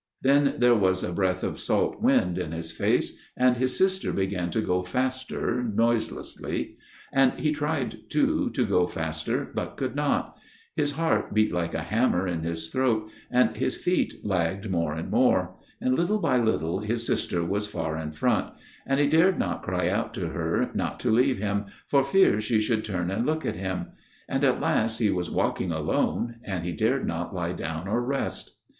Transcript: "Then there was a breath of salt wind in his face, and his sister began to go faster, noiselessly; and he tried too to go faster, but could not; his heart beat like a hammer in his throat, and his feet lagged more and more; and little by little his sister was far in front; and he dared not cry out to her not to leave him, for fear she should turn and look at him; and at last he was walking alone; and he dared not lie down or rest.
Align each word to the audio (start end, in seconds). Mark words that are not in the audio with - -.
"Then 0.23 0.55
there 0.57 0.73
was 0.73 1.03
a 1.03 1.13
breath 1.13 1.43
of 1.43 1.59
salt 1.59 2.01
wind 2.01 2.39
in 2.39 2.53
his 2.53 2.71
face, 2.71 3.19
and 3.37 3.55
his 3.55 3.77
sister 3.77 4.11
began 4.11 4.49
to 4.49 4.59
go 4.59 4.81
faster, 4.81 5.61
noiselessly; 5.63 6.77
and 7.13 7.39
he 7.39 7.51
tried 7.51 8.09
too 8.09 8.49
to 8.55 8.65
go 8.65 8.87
faster, 8.87 9.51
but 9.53 9.77
could 9.77 9.95
not; 9.95 10.35
his 10.75 10.93
heart 10.93 11.35
beat 11.35 11.53
like 11.53 11.75
a 11.75 11.83
hammer 11.83 12.27
in 12.27 12.41
his 12.41 12.69
throat, 12.69 13.11
and 13.29 13.55
his 13.55 13.77
feet 13.77 14.25
lagged 14.25 14.71
more 14.71 14.95
and 14.95 15.11
more; 15.11 15.57
and 15.79 15.93
little 15.95 16.17
by 16.17 16.39
little 16.39 16.79
his 16.79 17.05
sister 17.05 17.45
was 17.45 17.67
far 17.67 17.95
in 17.95 18.11
front; 18.11 18.51
and 18.87 18.99
he 18.99 19.07
dared 19.07 19.37
not 19.37 19.61
cry 19.61 19.87
out 19.87 20.15
to 20.15 20.29
her 20.29 20.71
not 20.73 20.99
to 21.01 21.11
leave 21.11 21.37
him, 21.37 21.65
for 21.85 22.03
fear 22.03 22.41
she 22.41 22.59
should 22.59 22.83
turn 22.83 23.11
and 23.11 23.27
look 23.27 23.45
at 23.45 23.55
him; 23.55 23.89
and 24.27 24.43
at 24.43 24.59
last 24.59 24.97
he 24.97 25.11
was 25.11 25.29
walking 25.29 25.71
alone; 25.71 26.37
and 26.43 26.65
he 26.65 26.71
dared 26.71 27.05
not 27.05 27.35
lie 27.35 27.53
down 27.53 27.87
or 27.87 28.01
rest. 28.03 28.57